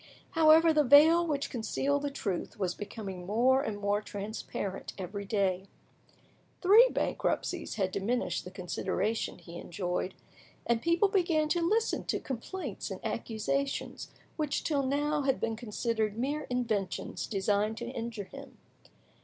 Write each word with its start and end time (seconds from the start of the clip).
However, 0.31 0.73
the 0.73 0.83
veil 0.83 1.27
which 1.27 1.51
concealed 1.51 2.01
the 2.01 2.09
truth 2.09 2.57
was 2.57 2.73
becoming 2.73 3.23
more 3.27 3.61
and 3.61 3.77
more 3.77 4.01
transparent 4.01 4.93
every 4.97 5.25
day. 5.25 5.67
Three 6.63 6.87
bankruptcies 6.89 7.75
had 7.75 7.91
diminished 7.91 8.43
the 8.43 8.49
consideration 8.49 9.37
he 9.37 9.59
enjoyed, 9.59 10.15
and 10.65 10.81
people 10.81 11.07
began 11.07 11.49
to 11.49 11.61
listen 11.61 12.03
to 12.05 12.19
complaints 12.19 12.89
and 12.89 12.99
accusations 13.05 14.09
which 14.37 14.63
till 14.63 14.81
now 14.81 15.21
had 15.21 15.39
been 15.39 15.55
considered 15.55 16.17
mere 16.17 16.47
inventions 16.49 17.27
designed 17.27 17.77
to 17.77 17.85
injure 17.91 18.23
him. 18.23 18.57